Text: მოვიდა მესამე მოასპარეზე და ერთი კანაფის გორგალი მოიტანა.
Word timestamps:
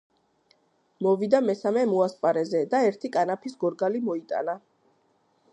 მოვიდა 1.07 1.41
მესამე 1.49 1.83
მოასპარეზე 1.93 2.63
და 2.73 2.81
ერთი 2.89 3.15
კანაფის 3.19 3.59
გორგალი 3.65 4.03
მოიტანა. 4.11 4.61